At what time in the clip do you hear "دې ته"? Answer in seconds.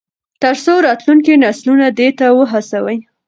1.97-2.25